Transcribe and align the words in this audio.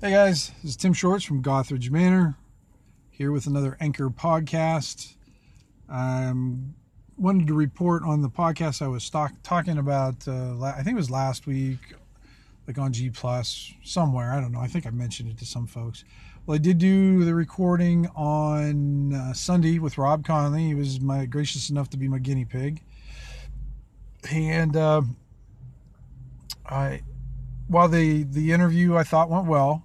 Hey 0.00 0.12
guys, 0.12 0.52
this 0.62 0.70
is 0.70 0.76
Tim 0.76 0.92
Shorts 0.92 1.24
from 1.24 1.42
Gothridge 1.42 1.90
Manor, 1.90 2.36
here 3.10 3.32
with 3.32 3.48
another 3.48 3.76
Anchor 3.80 4.08
podcast. 4.10 5.16
I 5.88 6.32
wanted 7.16 7.48
to 7.48 7.54
report 7.54 8.04
on 8.04 8.22
the 8.22 8.28
podcast 8.28 8.80
I 8.80 8.86
was 8.86 9.10
talking 9.10 9.76
about. 9.76 10.28
Uh, 10.28 10.62
I 10.62 10.84
think 10.84 10.90
it 10.90 11.00
was 11.00 11.10
last 11.10 11.48
week, 11.48 11.80
like 12.68 12.78
on 12.78 12.92
G 12.92 13.10
Plus 13.10 13.72
somewhere. 13.82 14.30
I 14.30 14.40
don't 14.40 14.52
know. 14.52 14.60
I 14.60 14.68
think 14.68 14.86
I 14.86 14.90
mentioned 14.90 15.30
it 15.30 15.38
to 15.38 15.44
some 15.44 15.66
folks. 15.66 16.04
Well, 16.46 16.54
I 16.54 16.58
did 16.58 16.78
do 16.78 17.24
the 17.24 17.34
recording 17.34 18.06
on 18.14 19.12
uh, 19.12 19.32
Sunday 19.32 19.80
with 19.80 19.98
Rob 19.98 20.24
Conley. 20.24 20.66
He 20.66 20.74
was 20.76 21.00
my 21.00 21.26
gracious 21.26 21.70
enough 21.70 21.90
to 21.90 21.96
be 21.96 22.06
my 22.06 22.20
guinea 22.20 22.44
pig, 22.44 22.84
and 24.30 24.76
uh, 24.76 25.02
I 26.64 27.02
while 27.66 27.88
the 27.88 28.22
the 28.22 28.52
interview 28.52 28.94
I 28.96 29.02
thought 29.02 29.28
went 29.28 29.46
well 29.46 29.82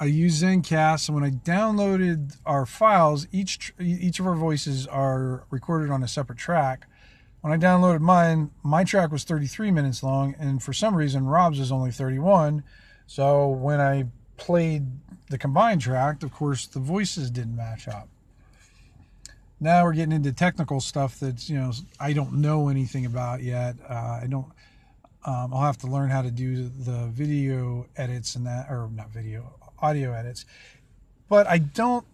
I 0.00 0.04
use 0.04 0.42
Zencast, 0.42 1.08
and 1.08 1.14
when 1.16 1.24
I 1.24 1.30
downloaded 1.30 2.36
our 2.46 2.66
files, 2.66 3.26
each 3.32 3.74
each 3.80 4.20
of 4.20 4.26
our 4.26 4.36
voices 4.36 4.86
are 4.86 5.44
recorded 5.50 5.90
on 5.90 6.02
a 6.04 6.08
separate 6.08 6.38
track. 6.38 6.86
When 7.40 7.52
I 7.52 7.56
downloaded 7.56 8.00
mine, 8.00 8.50
my 8.62 8.84
track 8.84 9.10
was 9.10 9.24
33 9.24 9.72
minutes 9.72 10.02
long, 10.02 10.36
and 10.38 10.62
for 10.62 10.72
some 10.72 10.94
reason, 10.94 11.26
Rob's 11.26 11.58
was 11.58 11.72
only 11.72 11.90
31. 11.90 12.62
So 13.06 13.48
when 13.48 13.80
I 13.80 14.06
played 14.36 14.86
the 15.30 15.38
combined 15.38 15.80
track, 15.80 16.22
of 16.22 16.32
course, 16.32 16.66
the 16.66 16.80
voices 16.80 17.30
didn't 17.30 17.56
match 17.56 17.88
up. 17.88 18.08
Now 19.60 19.82
we're 19.84 19.94
getting 19.94 20.12
into 20.12 20.32
technical 20.32 20.80
stuff 20.80 21.18
that's 21.18 21.50
you 21.50 21.58
know 21.58 21.72
I 21.98 22.12
don't 22.12 22.34
know 22.34 22.68
anything 22.68 23.04
about 23.04 23.42
yet. 23.42 23.74
Uh, 23.88 24.20
I 24.22 24.26
don't. 24.30 24.46
Um, 25.24 25.52
I'll 25.52 25.62
have 25.62 25.78
to 25.78 25.88
learn 25.88 26.10
how 26.10 26.22
to 26.22 26.30
do 26.30 26.68
the 26.68 27.08
video 27.08 27.86
edits 27.96 28.36
and 28.36 28.46
that, 28.46 28.70
or 28.70 28.88
not 28.94 29.10
video, 29.10 29.52
audio 29.80 30.12
edits. 30.12 30.44
But 31.28 31.46
I 31.46 31.58
don't, 31.58 32.06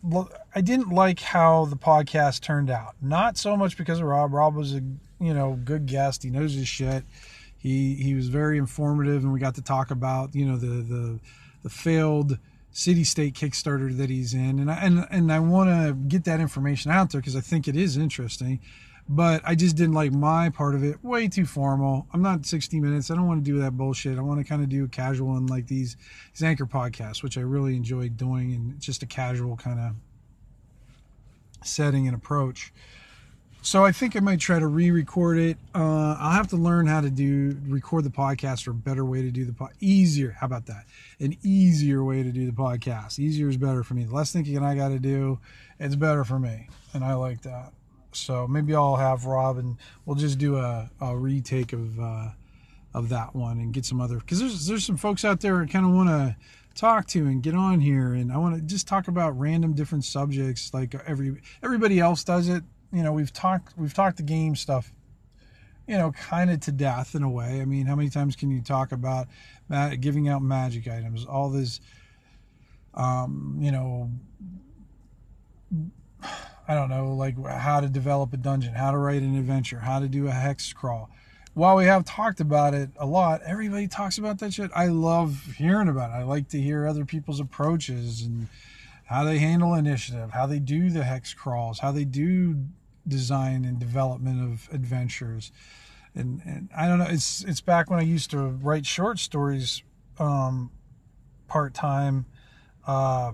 I 0.54 0.60
didn't 0.60 0.90
like 0.90 1.20
how 1.20 1.66
the 1.66 1.76
podcast 1.76 2.40
turned 2.40 2.68
out. 2.68 2.96
Not 3.00 3.36
so 3.36 3.56
much 3.56 3.76
because 3.76 4.00
of 4.00 4.06
Rob. 4.06 4.32
Rob 4.32 4.56
was 4.56 4.74
a, 4.74 4.82
you 5.20 5.32
know, 5.32 5.58
good 5.64 5.86
guest. 5.86 6.24
He 6.24 6.30
knows 6.30 6.54
his 6.54 6.66
shit. 6.66 7.04
He 7.56 7.94
he 7.94 8.14
was 8.14 8.28
very 8.28 8.58
informative, 8.58 9.22
and 9.22 9.32
we 9.32 9.40
got 9.40 9.54
to 9.54 9.62
talk 9.62 9.90
about, 9.90 10.34
you 10.34 10.44
know, 10.44 10.56
the 10.56 10.82
the 10.82 11.20
the 11.62 11.70
failed 11.70 12.38
city 12.72 13.04
state 13.04 13.34
Kickstarter 13.34 13.96
that 13.96 14.10
he's 14.10 14.34
in, 14.34 14.58
and 14.58 14.70
I, 14.70 14.74
and 14.84 15.06
and 15.10 15.32
I 15.32 15.38
want 15.38 15.70
to 15.70 15.94
get 15.94 16.24
that 16.24 16.40
information 16.40 16.90
out 16.90 17.10
there 17.10 17.20
because 17.20 17.36
I 17.36 17.40
think 17.40 17.68
it 17.68 17.76
is 17.76 17.96
interesting 17.96 18.60
but 19.08 19.42
I 19.44 19.54
just 19.54 19.76
didn't 19.76 19.94
like 19.94 20.12
my 20.12 20.48
part 20.48 20.74
of 20.74 20.82
it. 20.82 21.02
Way 21.04 21.28
too 21.28 21.44
formal. 21.44 22.06
I'm 22.12 22.22
not 22.22 22.46
60 22.46 22.80
minutes. 22.80 23.10
I 23.10 23.14
don't 23.14 23.26
want 23.26 23.44
to 23.44 23.50
do 23.50 23.60
that 23.60 23.72
bullshit. 23.72 24.18
I 24.18 24.22
want 24.22 24.40
to 24.40 24.44
kind 24.44 24.62
of 24.62 24.68
do 24.68 24.84
a 24.84 24.88
casual 24.88 25.36
and 25.36 25.48
like 25.50 25.66
these, 25.66 25.96
these 26.32 26.42
anchor 26.42 26.66
podcasts, 26.66 27.22
which 27.22 27.36
I 27.36 27.42
really 27.42 27.76
enjoy 27.76 28.08
doing, 28.08 28.54
and 28.54 28.80
just 28.80 29.02
a 29.02 29.06
casual 29.06 29.56
kind 29.56 29.78
of 29.78 31.66
setting 31.66 32.06
and 32.06 32.16
approach. 32.16 32.72
So 33.60 33.82
I 33.82 33.92
think 33.92 34.14
I 34.14 34.20
might 34.20 34.40
try 34.40 34.58
to 34.58 34.66
re-record 34.66 35.38
it. 35.38 35.56
Uh, 35.74 36.16
I'll 36.18 36.32
have 36.32 36.48
to 36.48 36.56
learn 36.56 36.86
how 36.86 37.00
to 37.00 37.08
do 37.08 37.58
record 37.66 38.04
the 38.04 38.10
podcast 38.10 38.68
or 38.68 38.72
a 38.72 38.74
better 38.74 39.06
way 39.06 39.22
to 39.22 39.30
do 39.30 39.46
the 39.46 39.54
pod. 39.54 39.72
Easier. 39.80 40.36
How 40.38 40.46
about 40.46 40.66
that? 40.66 40.84
An 41.18 41.34
easier 41.42 42.04
way 42.04 42.22
to 42.22 42.30
do 42.30 42.44
the 42.44 42.52
podcast. 42.52 43.18
Easier 43.18 43.48
is 43.48 43.56
better 43.56 43.82
for 43.82 43.94
me. 43.94 44.04
The 44.04 44.14
less 44.14 44.32
thinking 44.32 44.58
I 44.58 44.74
got 44.74 44.88
to 44.88 44.98
do, 44.98 45.38
it's 45.80 45.96
better 45.96 46.24
for 46.24 46.38
me, 46.38 46.68
and 46.92 47.02
I 47.02 47.14
like 47.14 47.40
that. 47.42 47.72
So 48.16 48.46
maybe 48.46 48.74
I'll 48.74 48.96
have 48.96 49.26
Rob 49.26 49.58
and 49.58 49.76
we'll 50.04 50.16
just 50.16 50.38
do 50.38 50.56
a, 50.56 50.90
a 51.00 51.16
retake 51.16 51.72
of 51.72 51.98
uh, 51.98 52.28
of 52.92 53.08
that 53.08 53.34
one 53.34 53.58
and 53.58 53.72
get 53.72 53.84
some 53.84 54.00
other 54.00 54.18
because 54.18 54.40
there's 54.40 54.66
there's 54.66 54.84
some 54.84 54.96
folks 54.96 55.24
out 55.24 55.40
there 55.40 55.60
I 55.60 55.66
kind 55.66 55.84
of 55.84 55.92
want 55.92 56.08
to 56.08 56.36
talk 56.74 57.06
to 57.08 57.26
and 57.26 57.42
get 57.42 57.54
on 57.54 57.80
here 57.80 58.14
and 58.14 58.32
I 58.32 58.36
want 58.38 58.56
to 58.56 58.60
just 58.60 58.86
talk 58.88 59.08
about 59.08 59.38
random 59.38 59.74
different 59.74 60.04
subjects 60.04 60.72
like 60.72 60.94
every 61.06 61.40
everybody 61.62 62.00
else 62.00 62.24
does 62.24 62.48
it. 62.48 62.62
You 62.92 63.02
know, 63.02 63.12
we've 63.12 63.32
talked 63.32 63.76
we've 63.76 63.94
talked 63.94 64.16
the 64.16 64.22
game 64.22 64.56
stuff 64.56 64.92
you 65.86 65.98
know, 65.98 66.12
kind 66.12 66.50
of 66.50 66.60
to 66.60 66.72
death 66.72 67.14
in 67.14 67.22
a 67.22 67.28
way. 67.28 67.60
I 67.60 67.64
mean, 67.64 67.86
how 67.86 67.94
many 67.94 68.08
times 68.08 68.36
can 68.36 68.50
you 68.50 68.62
talk 68.62 68.92
about 68.92 69.28
giving 70.00 70.28
out 70.28 70.42
magic 70.42 70.88
items, 70.88 71.24
all 71.26 71.50
this, 71.50 71.80
um, 72.94 73.58
you 73.60 73.70
know, 73.70 74.10
I 76.66 76.74
don't 76.74 76.88
know, 76.88 77.12
like 77.12 77.36
how 77.46 77.80
to 77.80 77.88
develop 77.88 78.32
a 78.32 78.36
dungeon, 78.36 78.74
how 78.74 78.90
to 78.90 78.98
write 78.98 79.22
an 79.22 79.36
adventure, 79.36 79.80
how 79.80 80.00
to 80.00 80.08
do 80.08 80.26
a 80.28 80.32
hex 80.32 80.72
crawl. 80.72 81.10
While 81.52 81.76
we 81.76 81.84
have 81.84 82.04
talked 82.04 82.40
about 82.40 82.74
it 82.74 82.90
a 82.96 83.06
lot, 83.06 83.42
everybody 83.42 83.86
talks 83.86 84.18
about 84.18 84.38
that 84.40 84.54
shit. 84.54 84.70
I 84.74 84.86
love 84.86 85.54
hearing 85.56 85.88
about 85.88 86.10
it. 86.10 86.14
I 86.14 86.22
like 86.24 86.48
to 86.48 86.60
hear 86.60 86.86
other 86.86 87.04
people's 87.04 87.38
approaches 87.38 88.22
and 88.22 88.48
how 89.04 89.24
they 89.24 89.38
handle 89.38 89.74
initiative, 89.74 90.30
how 90.32 90.46
they 90.46 90.58
do 90.58 90.90
the 90.90 91.04
hex 91.04 91.32
crawls, 91.34 91.78
how 91.78 91.92
they 91.92 92.04
do 92.04 92.56
design 93.06 93.64
and 93.64 93.78
development 93.78 94.42
of 94.42 94.68
adventures. 94.72 95.52
And, 96.14 96.40
and 96.44 96.70
I 96.76 96.88
don't 96.88 96.98
know, 96.98 97.06
it's 97.08 97.44
it's 97.44 97.60
back 97.60 97.90
when 97.90 98.00
I 98.00 98.02
used 98.02 98.30
to 98.30 98.38
write 98.38 98.86
short 98.86 99.18
stories 99.18 99.82
um, 100.18 100.70
part 101.46 101.74
time. 101.74 102.26
Uh, 102.86 103.32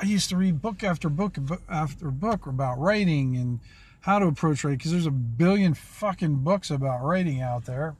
I 0.00 0.06
used 0.06 0.30
to 0.30 0.36
read 0.36 0.62
book 0.62 0.82
after 0.82 1.10
book 1.10 1.36
after 1.68 2.10
book 2.10 2.46
about 2.46 2.78
writing 2.78 3.36
and 3.36 3.60
how 4.00 4.18
to 4.18 4.26
approach 4.26 4.64
writing 4.64 4.78
because 4.78 4.92
there's 4.92 5.06
a 5.06 5.10
billion 5.10 5.74
fucking 5.74 6.36
books 6.36 6.70
about 6.70 7.02
writing 7.02 7.42
out 7.42 7.66
there. 7.66 7.96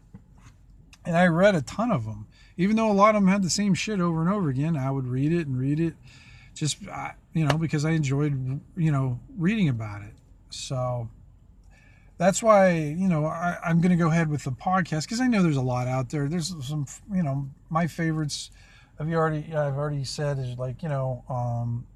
And 1.04 1.16
I 1.16 1.26
read 1.26 1.54
a 1.54 1.62
ton 1.62 1.90
of 1.90 2.04
them. 2.04 2.26
Even 2.56 2.76
though 2.76 2.90
a 2.90 2.92
lot 2.92 3.14
of 3.14 3.22
them 3.22 3.30
had 3.30 3.42
the 3.42 3.50
same 3.50 3.74
shit 3.74 4.00
over 4.00 4.22
and 4.22 4.32
over 4.32 4.48
again, 4.48 4.76
I 4.76 4.90
would 4.90 5.06
read 5.06 5.32
it 5.32 5.46
and 5.46 5.58
read 5.58 5.78
it 5.80 5.94
just, 6.54 6.78
you 7.32 7.46
know, 7.46 7.58
because 7.58 7.84
I 7.84 7.90
enjoyed, 7.90 8.60
you 8.76 8.92
know, 8.92 9.18
reading 9.36 9.68
about 9.68 10.02
it. 10.02 10.14
So 10.50 11.08
that's 12.18 12.42
why, 12.42 12.72
you 12.72 13.08
know, 13.08 13.26
I, 13.26 13.56
I'm 13.64 13.80
going 13.80 13.90
to 13.90 14.02
go 14.02 14.10
ahead 14.10 14.28
with 14.28 14.44
the 14.44 14.52
podcast 14.52 15.04
because 15.04 15.20
I 15.20 15.26
know 15.26 15.42
there's 15.42 15.56
a 15.56 15.62
lot 15.62 15.86
out 15.86 16.10
there. 16.10 16.28
There's 16.28 16.54
some, 16.66 16.86
you 17.12 17.22
know, 17.22 17.48
my 17.68 17.86
favorites 17.86 18.50
have 19.00 19.08
you 19.08 19.16
already 19.16 19.46
I've 19.54 19.78
already 19.78 20.04
said 20.04 20.38
is 20.38 20.58
like 20.58 20.82
you 20.82 20.90
know 20.90 21.24
um, 21.30 21.86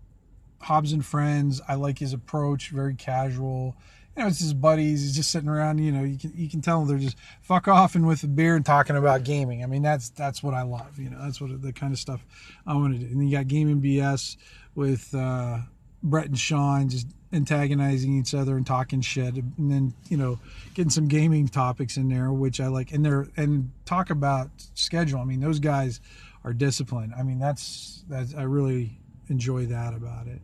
Hobbs 0.64 0.92
and 0.92 1.04
friends. 1.04 1.60
I 1.69 1.75
like 1.75 1.98
his 1.98 2.12
approach, 2.12 2.70
very 2.70 2.94
casual. 2.94 3.76
You 4.16 4.22
know, 4.22 4.28
it's 4.28 4.38
his 4.38 4.54
buddies. 4.54 5.02
He's 5.02 5.14
just 5.14 5.30
sitting 5.30 5.48
around. 5.48 5.78
You 5.78 5.92
know, 5.92 6.04
you 6.04 6.16
can 6.16 6.32
you 6.34 6.48
can 6.48 6.60
tell 6.60 6.84
they're 6.84 6.98
just 6.98 7.16
fuck 7.42 7.69
off 7.69 7.94
and 7.94 8.06
with 8.06 8.22
a 8.22 8.28
beer 8.28 8.56
and 8.56 8.64
talking 8.64 8.97
about 8.97 9.24
gaming. 9.24 9.62
I 9.62 9.66
mean, 9.66 9.82
that's 9.82 10.10
that's 10.10 10.42
what 10.42 10.54
I 10.54 10.62
love. 10.62 10.98
You 10.98 11.10
know, 11.10 11.19
that's 11.20 11.41
what 11.41 11.60
the 11.60 11.72
kind 11.72 11.92
of 11.92 11.98
stuff 11.98 12.24
I 12.66 12.74
want 12.74 12.94
to 12.94 12.98
do. 12.98 13.06
And 13.06 13.28
you 13.28 13.36
got 13.36 13.48
gaming 13.48 13.80
BS 13.82 14.36
with 14.74 15.14
uh, 15.14 15.58
Brett 16.03 16.26
and 16.26 16.38
Sean 16.38 16.88
just 16.88 17.08
antagonizing 17.32 18.16
each 18.16 18.32
other 18.32 18.56
and 18.56 18.66
talking 18.66 19.00
shit, 19.00 19.34
and 19.34 19.70
then 19.70 19.92
you 20.08 20.16
know 20.16 20.38
getting 20.74 20.91
some 20.91 21.08
gaming 21.08 21.48
topics 21.48 21.97
in 21.97 22.08
there, 22.08 22.32
which 22.32 22.60
I 22.60 22.69
like. 22.69 22.92
And 22.92 23.04
there 23.04 23.28
and 23.36 23.70
talk 23.84 24.10
about 24.10 24.48
schedule. 24.74 25.20
I 25.20 25.24
mean, 25.24 25.41
those 25.41 25.58
guys 25.58 26.00
are 26.44 26.53
disciplined. 26.53 27.12
I 27.19 27.22
mean, 27.22 27.38
that's 27.38 28.04
that's 28.08 28.34
I 28.34 28.42
really 28.42 28.98
enjoy 29.28 29.66
that 29.66 29.94
about 29.94 30.26
it. 30.26 30.41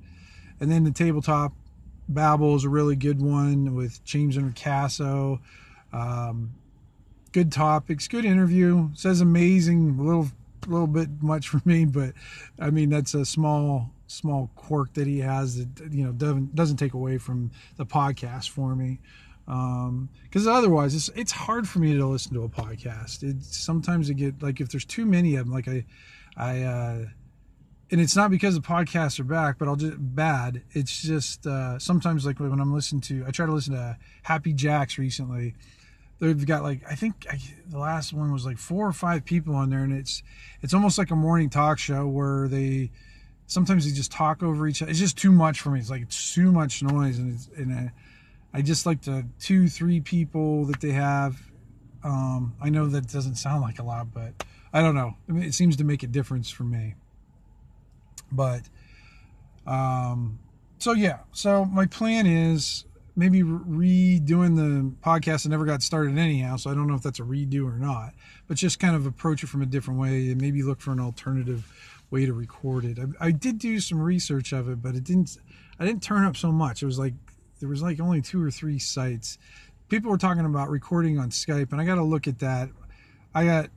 And 0.60 0.70
then 0.70 0.84
the 0.84 0.90
tabletop 0.90 1.52
babble 2.08 2.56
is 2.56 2.64
a 2.64 2.68
really 2.68 2.96
good 2.96 3.20
one 3.20 3.74
with 3.74 4.04
James 4.04 4.36
and 4.36 4.54
Ricasso. 4.54 5.40
Um, 5.92 6.52
good 7.32 7.50
topics, 7.50 8.08
good 8.08 8.24
interview. 8.24 8.90
Says 8.94 9.20
amazing, 9.20 9.98
a 9.98 10.02
little 10.02 10.28
little 10.66 10.86
bit 10.86 11.08
much 11.22 11.48
for 11.48 11.60
me, 11.64 11.84
but 11.86 12.12
I 12.58 12.70
mean 12.70 12.90
that's 12.90 13.14
a 13.14 13.24
small 13.24 13.90
small 14.06 14.50
quirk 14.56 14.92
that 14.94 15.06
he 15.06 15.20
has 15.20 15.64
that 15.64 15.92
you 15.92 16.04
know 16.04 16.12
doesn't 16.12 16.54
doesn't 16.54 16.76
take 16.76 16.94
away 16.94 17.16
from 17.16 17.50
the 17.76 17.86
podcast 17.86 18.50
for 18.50 18.74
me 18.74 18.98
because 19.46 20.46
um, 20.46 20.48
otherwise 20.48 20.94
it's 20.94 21.08
it's 21.16 21.32
hard 21.32 21.68
for 21.68 21.80
me 21.80 21.96
to 21.96 22.06
listen 22.06 22.34
to 22.34 22.44
a 22.44 22.48
podcast. 22.48 23.22
It 23.22 23.42
sometimes 23.42 24.10
I 24.10 24.12
get 24.12 24.42
like 24.42 24.60
if 24.60 24.68
there's 24.68 24.84
too 24.84 25.06
many 25.06 25.36
of 25.36 25.46
them, 25.46 25.54
like 25.54 25.66
I 25.66 25.84
I 26.36 26.62
uh, 26.62 27.04
and 27.90 28.00
it's 28.00 28.16
not 28.16 28.30
because 28.30 28.54
the 28.54 28.60
podcasts 28.60 29.18
are 29.18 29.24
back, 29.24 29.58
but 29.58 29.68
I'll 29.68 29.76
just 29.76 29.96
bad. 29.98 30.62
It's 30.72 31.02
just 31.02 31.46
uh, 31.46 31.78
sometimes 31.78 32.24
like 32.24 32.38
when 32.38 32.60
I'm 32.60 32.72
listening 32.72 33.00
to 33.02 33.24
I 33.26 33.30
try 33.30 33.46
to 33.46 33.52
listen 33.52 33.74
to 33.74 33.96
Happy 34.22 34.52
Jacks 34.52 34.98
recently. 34.98 35.54
They've 36.18 36.46
got 36.46 36.62
like 36.62 36.82
I 36.88 36.94
think 36.94 37.26
I, 37.30 37.38
the 37.68 37.78
last 37.78 38.12
one 38.12 38.32
was 38.32 38.44
like 38.44 38.58
four 38.58 38.86
or 38.86 38.92
five 38.92 39.24
people 39.24 39.54
on 39.54 39.70
there, 39.70 39.82
and 39.84 39.92
it's 39.92 40.22
it's 40.62 40.74
almost 40.74 40.98
like 40.98 41.10
a 41.10 41.16
morning 41.16 41.50
talk 41.50 41.78
show 41.78 42.06
where 42.06 42.46
they 42.48 42.90
sometimes 43.46 43.86
they 43.86 43.92
just 43.92 44.12
talk 44.12 44.42
over 44.42 44.68
each 44.68 44.82
other. 44.82 44.90
It's 44.90 45.00
just 45.00 45.16
too 45.16 45.32
much 45.32 45.60
for 45.60 45.70
me. 45.70 45.80
It's 45.80 45.90
like 45.90 46.02
it's 46.02 46.34
too 46.34 46.52
much 46.52 46.82
noise, 46.82 47.18
and 47.18 47.34
it's 47.34 47.48
and. 47.56 47.72
I, 47.72 47.92
I 48.52 48.62
just 48.62 48.86
like 48.86 49.02
the 49.02 49.26
two, 49.38 49.68
three 49.68 50.00
people 50.00 50.64
that 50.66 50.80
they 50.80 50.92
have. 50.92 51.40
Um, 52.02 52.54
I 52.60 52.70
know 52.70 52.86
that 52.88 53.10
doesn't 53.10 53.36
sound 53.36 53.62
like 53.62 53.78
a 53.78 53.82
lot, 53.82 54.12
but 54.12 54.32
I 54.72 54.80
don't 54.80 54.94
know. 54.94 55.16
I 55.28 55.32
mean, 55.32 55.42
it 55.44 55.54
seems 55.54 55.76
to 55.76 55.84
make 55.84 56.02
a 56.02 56.06
difference 56.06 56.50
for 56.50 56.64
me. 56.64 56.94
But, 58.32 58.62
um, 59.66 60.38
so 60.78 60.92
yeah. 60.92 61.20
So 61.32 61.64
my 61.64 61.86
plan 61.86 62.26
is 62.26 62.84
maybe 63.16 63.42
redoing 63.42 64.56
the 64.56 64.92
podcast 65.04 65.42
that 65.42 65.50
never 65.50 65.64
got 65.64 65.82
started 65.82 66.16
anyhow. 66.16 66.56
So 66.56 66.70
I 66.70 66.74
don't 66.74 66.86
know 66.86 66.94
if 66.94 67.02
that's 67.02 67.20
a 67.20 67.24
redo 67.24 67.66
or 67.66 67.78
not, 67.78 68.14
but 68.48 68.56
just 68.56 68.78
kind 68.78 68.96
of 68.96 69.06
approach 69.06 69.42
it 69.42 69.48
from 69.48 69.62
a 69.62 69.66
different 69.66 70.00
way 70.00 70.30
and 70.30 70.40
maybe 70.40 70.62
look 70.62 70.80
for 70.80 70.92
an 70.92 71.00
alternative 71.00 71.70
way 72.10 72.26
to 72.26 72.32
record 72.32 72.84
it. 72.84 72.98
I, 72.98 73.26
I 73.26 73.30
did 73.30 73.58
do 73.58 73.78
some 73.80 74.00
research 74.00 74.52
of 74.52 74.68
it, 74.68 74.82
but 74.82 74.94
it 74.94 75.04
didn't. 75.04 75.36
I 75.78 75.86
didn't 75.86 76.02
turn 76.02 76.24
up 76.24 76.36
so 76.36 76.52
much. 76.52 76.82
It 76.82 76.86
was 76.86 76.98
like 76.98 77.14
there 77.60 77.68
was 77.68 77.82
like 77.82 78.00
only 78.00 78.20
two 78.20 78.42
or 78.42 78.50
three 78.50 78.78
sites. 78.78 79.38
People 79.88 80.10
were 80.10 80.18
talking 80.18 80.44
about 80.44 80.70
recording 80.70 81.18
on 81.18 81.30
Skype, 81.30 81.72
and 81.72 81.80
I 81.80 81.84
got 81.84 81.96
to 81.96 82.04
look 82.04 82.26
at 82.26 82.38
that. 82.40 82.70
I 83.34 83.44
got 83.44 83.70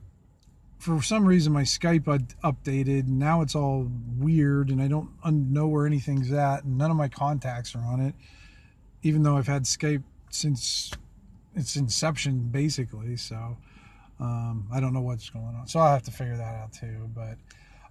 for 0.84 1.00
some 1.00 1.24
reason 1.24 1.50
my 1.50 1.62
Skype 1.62 2.04
updated. 2.44 3.08
Now 3.08 3.40
it's 3.40 3.54
all 3.54 3.90
weird, 4.18 4.68
and 4.68 4.82
I 4.82 4.88
don't 4.88 5.08
know 5.24 5.66
where 5.66 5.86
anything's 5.86 6.30
at, 6.30 6.64
and 6.64 6.76
none 6.76 6.90
of 6.90 6.96
my 6.98 7.08
contacts 7.08 7.74
are 7.74 7.82
on 7.82 8.00
it. 8.00 8.14
Even 9.02 9.22
though 9.22 9.38
I've 9.38 9.46
had 9.46 9.62
Skype 9.62 10.02
since 10.28 10.92
its 11.54 11.76
inception, 11.76 12.48
basically. 12.50 13.16
So 13.16 13.56
um, 14.20 14.66
I 14.70 14.78
don't 14.78 14.92
know 14.92 15.00
what's 15.00 15.30
going 15.30 15.56
on. 15.58 15.66
So 15.68 15.80
I'll 15.80 15.92
have 15.92 16.02
to 16.02 16.10
figure 16.10 16.36
that 16.36 16.54
out 16.54 16.74
too. 16.74 17.08
But 17.14 17.38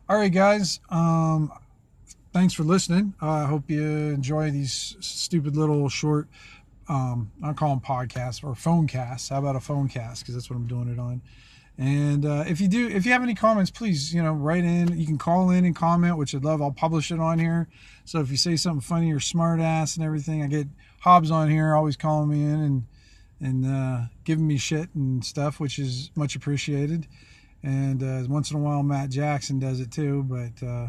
all 0.08 0.18
right, 0.18 0.32
guys. 0.32 0.80
Um, 0.90 1.52
thanks 2.32 2.54
for 2.54 2.64
listening. 2.64 3.16
Uh, 3.20 3.30
I 3.30 3.46
hope 3.46 3.72
you 3.72 3.82
enjoy 3.82 4.52
these 4.52 4.98
stupid 5.00 5.58
little 5.58 5.90
short. 5.90 6.28
Um, 6.88 7.32
I 7.44 7.54
call 7.54 7.70
them 7.70 7.80
podcasts 7.80 8.44
or 8.44 8.54
phone 8.54 8.86
casts. 8.86 9.30
How 9.30 9.40
about 9.40 9.56
a 9.56 9.60
phone 9.60 9.88
cast? 9.88 10.22
Because 10.22 10.36
that's 10.36 10.50
what 10.50 10.58
I'm 10.58 10.68
doing 10.68 10.90
it 10.90 11.00
on. 11.00 11.24
And 11.78 12.26
uh, 12.26 12.44
if 12.48 12.62
you 12.62 12.68
do, 12.68 12.88
if 12.88 13.06
you 13.06 13.12
have 13.14 13.24
any 13.24 13.34
comments, 13.34 13.72
please, 13.72 14.14
you 14.14 14.22
know, 14.22 14.34
write 14.34 14.64
in. 14.64 14.98
You 14.98 15.08
can 15.08 15.18
call 15.18 15.50
in 15.50 15.66
and 15.66 15.76
comment, 15.76 16.18
which 16.18 16.36
I'd 16.36 16.44
love. 16.44 16.62
I'll 16.62 16.72
publish 16.72 17.12
it 17.12 17.20
on 17.20 17.40
here. 17.40 17.68
So 18.06 18.20
if 18.20 18.30
you 18.30 18.38
say 18.38 18.56
something 18.56 18.82
funny 18.82 19.12
or 19.12 19.20
smart 19.20 19.60
ass 19.60 19.96
and 19.96 20.06
everything, 20.06 20.44
I 20.44 20.48
get 20.48 20.68
Hobbs 21.00 21.32
on 21.32 21.50
here 21.50 21.74
always 21.74 21.98
calling 21.98 22.30
me 22.30 22.44
in 22.44 22.62
and 22.62 22.84
and 23.40 23.66
uh, 23.66 24.02
giving 24.24 24.48
me 24.48 24.58
shit 24.58 24.90
and 24.96 25.26
stuff, 25.26 25.60
which 25.60 25.78
is 25.78 26.12
much 26.16 26.36
appreciated. 26.36 27.08
And 27.62 28.04
uh, 28.04 28.24
once 28.30 28.52
in 28.52 28.58
a 28.58 28.60
while, 28.60 28.84
Matt 28.84 29.10
Jackson 29.10 29.60
does 29.60 29.80
it 29.80 29.92
too, 29.92 30.24
but 30.24 30.66
uh, 30.66 30.88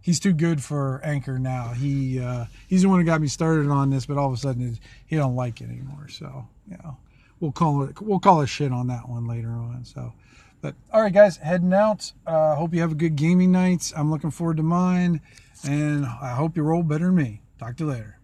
he's 0.00 0.20
too 0.20 0.32
good 0.32 0.62
for 0.62 1.00
Anchor 1.04 1.38
now. 1.38 1.68
He 1.68 2.20
uh, 2.20 2.46
he's 2.68 2.82
the 2.82 2.88
one 2.88 3.00
who 3.00 3.06
got 3.06 3.20
me 3.20 3.26
started 3.28 3.68
on 3.68 3.90
this, 3.90 4.06
but 4.06 4.16
all 4.16 4.28
of 4.28 4.34
a 4.34 4.36
sudden 4.36 4.78
he 5.06 5.16
don't 5.16 5.34
like 5.34 5.60
it 5.60 5.68
anymore. 5.68 6.08
So 6.08 6.46
you 6.70 6.76
know, 6.82 6.96
we'll 7.40 7.52
call 7.52 7.82
it 7.82 8.00
we'll 8.00 8.20
call 8.20 8.42
it 8.42 8.46
shit 8.46 8.72
on 8.72 8.86
that 8.88 9.08
one 9.08 9.26
later 9.26 9.50
on. 9.50 9.84
So, 9.84 10.12
but 10.60 10.74
all 10.92 11.02
right, 11.02 11.12
guys, 11.12 11.38
heading 11.38 11.72
out. 11.72 12.12
Uh, 12.26 12.54
hope 12.54 12.74
you 12.74 12.80
have 12.80 12.92
a 12.92 12.96
good 12.96 13.16
gaming 13.16 13.50
night. 13.50 13.92
I'm 13.96 14.10
looking 14.10 14.30
forward 14.30 14.58
to 14.58 14.62
mine, 14.62 15.20
and 15.64 16.06
I 16.06 16.34
hope 16.34 16.56
you 16.56 16.62
roll 16.62 16.82
better 16.82 17.06
than 17.06 17.16
me. 17.16 17.42
Talk 17.58 17.76
to 17.78 17.84
you 17.84 17.90
later. 17.90 18.19